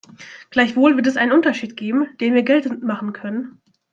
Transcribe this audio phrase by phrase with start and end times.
[0.49, 3.61] Gleichwohl wird es einen Unterschied geben, den wir geltend machen könnten!